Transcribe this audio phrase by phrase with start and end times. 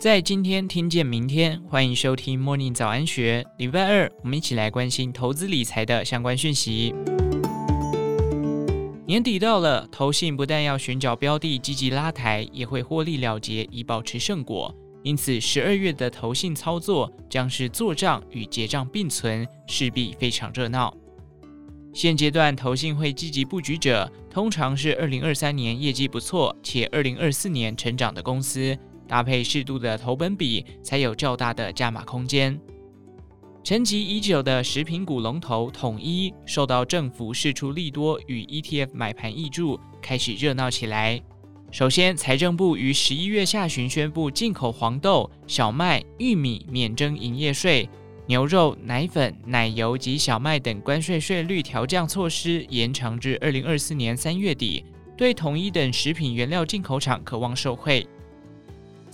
[0.00, 3.44] 在今天听见明天，欢迎收听 Morning 早安学。
[3.58, 6.94] 礼拜二，我们一起来关心投资理财的相关讯息。
[9.04, 14.74] 年底到了，投信不但要寻找标的积极拉抬，也会获利了结以保持胜果。
[15.02, 20.96] 因此，十二月的投信操作将是做账与结账并存，势必非常热闹。
[21.92, 28.74] 现阶段投信会积极布局者，通常是二零二三年业绩不错且二零二四年成长的公司。
[29.10, 32.56] 搭配适度的投本比，才有较大的加码空间。
[33.64, 41.20] 沉寂已久的食品股龙头统一，受到政府释出利多与 ETF 买盘挹注，开始热闹起来。
[41.72, 47.88] 首先，财政部于十一月下旬宣布，进口黄豆、小麦、玉米免征营业税，
[48.26, 54.84] 牛肉、奶粉、奶油及小麦等关税税率调降措施延长至二零二四年三月底，
[55.16, 58.06] 对统一等食品原料进口厂可望受惠。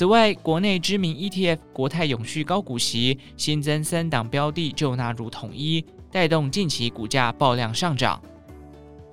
[0.00, 8.18] 此外，国内知名 ETF 国泰永续高股息新增三档标的就纳入统一，带动近期股价爆量上涨。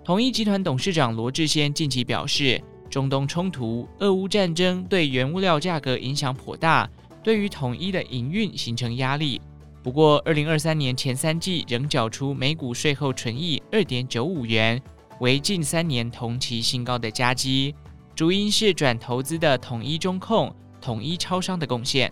[0.06, 6.90] 统一集团董事长罗志先近期表示，中东冲突、俄乌战争对原物料价格影响颇大，
[7.22, 9.42] 对于统一的营运形成压力。
[9.84, 14.82] 不过，二零二三年前三季仍缴出每股税后纯益二点九五元，
[15.20, 17.76] 为近三年同期新高的佳绩。
[18.16, 20.50] 主因是转投资的统一中控。
[20.82, 22.12] 统一超商的贡献。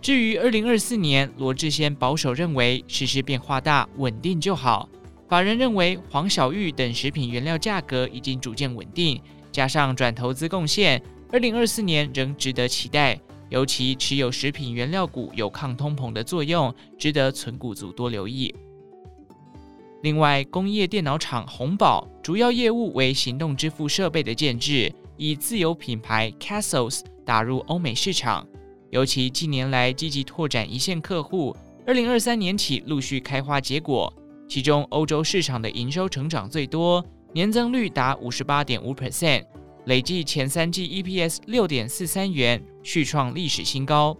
[0.00, 4.88] 至于二零二四年，罗志先保守认为世事变化大，稳定就好。
[5.28, 13.18] 法人认为黄小玉等食品原料价格已经逐渐稳定，加上转投资贡献，二零二四年仍值得期待。
[13.48, 18.54] 尤其持有食品原料股有抗通膨的作用，值得存股族多留意。
[20.02, 24.92] 另外，工业电脑厂鸿宝主要业务为行动支付设备的建置。
[25.16, 28.46] 以自有品牌 Castles 打入欧美市场，
[28.90, 31.56] 尤其近年来积极拓展一线客户，
[31.86, 34.12] 二零二三年起陆续开花结果。
[34.48, 39.44] 其中欧洲市场的营收成长最多，年增率达五十八点五 percent，
[39.86, 44.16] 累计前三季 EPS 六点四三元，续创历史新高。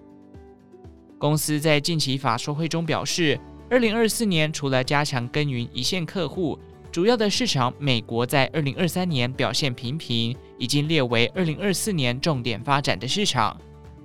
[1.19, 3.39] 公司在近期法说会中表示，
[3.71, 6.59] 二零二四年除了加强耕耘一线客户。
[6.93, 13.59] 主要的市场，美国在二零二三年表现平平，已经列为二零二四年重点发展的市场。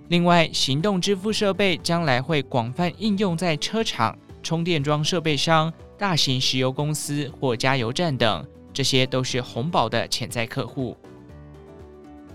[0.10, 10.98] 另外，行动支付设备将来会广泛应用在车厂、充电桩设备商、大型石油公司或加油站等，这些都是红宝的潜在客户。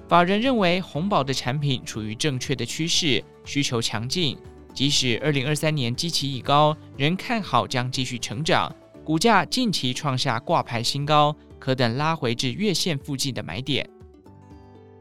[0.08, 4.38] 法人认为，红宝的产品处于正确的趋势，需求强劲，
[4.72, 8.74] 即使二零二三年基期已高，仍看好将继续成长。
[9.04, 13.88] 股价近期创下挂牌新高，可等拉回至月线附近的买点。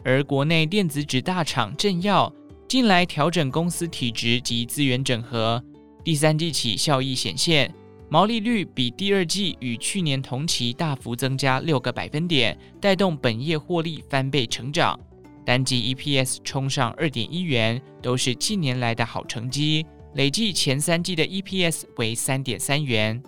[0.06, 2.32] 而国内电子纸大厂正燿
[2.68, 5.62] 近来调整公司体质及资源整合，
[6.04, 7.74] 第三季起效益显现，
[8.08, 15.00] 毛利率比第二季与去年同期大幅增加六个百分点，带动本业获利翻倍成长，
[15.44, 19.84] 单季 EPS 冲上二点一元，都是近年来的好成绩。
[20.14, 23.22] 累计前三季的 EPS 为三点三元。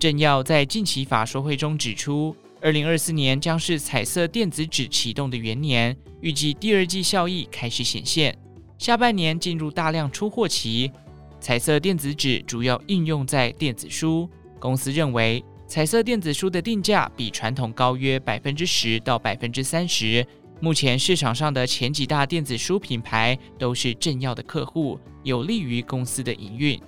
[0.00, 8.38] 正燿在近期法说会中指出，二零二四年将是彩色电子纸启动的元年，预计第二季效益开始显现，
[8.78, 10.88] 下半年进入大量出货期。
[11.40, 14.30] 彩色电子纸主要应用在电子书，
[14.60, 20.24] 公司认为彩色电子书的定价比传统高约百分之十到百分之三十。
[20.60, 26.80] 目前市场上的前几大电子书品牌都是正燿的客户，有利于公司的营运。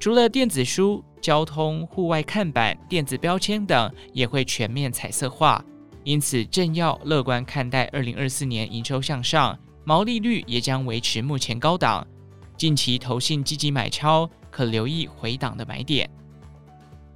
[0.00, 5.64] 除了电子书，交通、户外看板、电子标签等也会全面彩色化，
[6.04, 12.06] 因此正要乐观看待二零二四年营收向上，毛利率也将维持目前高档。
[12.56, 16.08] 近期投信积极买超，可留意回档的买点。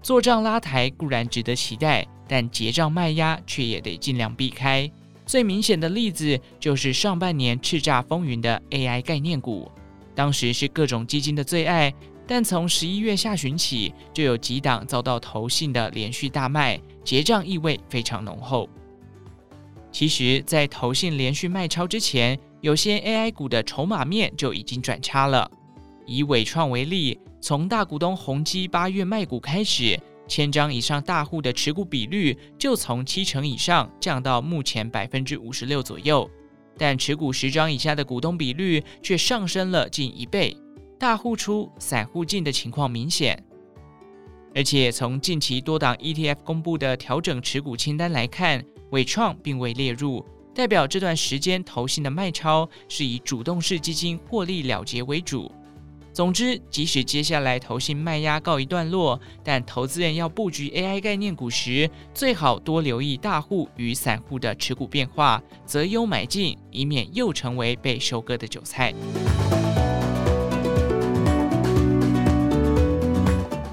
[0.03, 4.91] 做账拉抬固然值得期待，但结账卖压却也得尽量避开。
[5.25, 9.71] 最明显的例子就是上半年叱咤风云的 AI 概念股，
[10.15, 11.95] 当时是各种基金的最爱。
[12.35, 18.67] 但从十一月下旬起，就有几档遭到投信的连续大卖，结账意味非常浓厚。
[19.93, 25.51] 其实，在投信连续卖超之前，有些 AI 股的筹码面就已经转差了。
[26.07, 36.27] 以伟创为例，从大股东宏基八月卖股开始，千张以上大户的持股比率就从七成以上降到目前百分之五十六左右，
[36.79, 40.57] 但持股十张以下的股东比率却上升了近一倍。
[41.03, 43.37] 大户出，散户进的情况明显，
[44.55, 55.51] 而且从近期多档 ETF 公布的调整持股清单来看，伟创并未列入，代表这段时间投信的卖超是以主动式基金获利了结为主。
[56.13, 68.95] 总之，即使接下来投信卖压告一段落，但投资人要布局 AI 概念股时，最好多留意大户与散户的持股变化，择优买进，以免又成为被收割的韭菜。